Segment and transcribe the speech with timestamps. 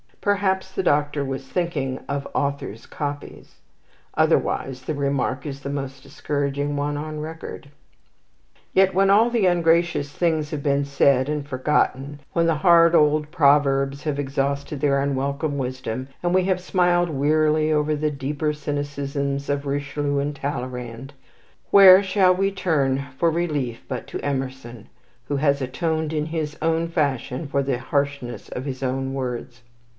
[0.19, 3.55] Perhaps the Doctor was thinking of authors' copies.
[4.15, 7.69] Otherwise the remark is the most discouraging one on record.
[8.73, 13.31] Yet when all the ungracious things have been said and forgotten, when the hard old
[13.31, 19.49] proverbs have exhausted their unwelcome wisdom, and we have smiled wearily over the deeper cynicisms
[19.49, 21.13] of Richelieu and Talleyrand,
[21.71, 24.87] where shall we turn for relief but to Emerson,
[25.25, 29.61] who has atoned in his own fashion for the harshness of his own words.